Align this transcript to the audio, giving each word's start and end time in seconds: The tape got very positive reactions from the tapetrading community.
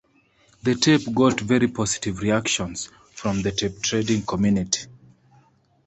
The 0.63 0.73
tape 0.73 1.13
got 1.13 1.39
very 1.39 1.67
positive 1.67 2.21
reactions 2.21 2.89
from 3.13 3.43
the 3.43 3.51
tapetrading 3.51 4.25
community. 4.25 4.87